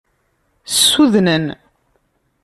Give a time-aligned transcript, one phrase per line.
[0.71, 1.45] Ssudnen.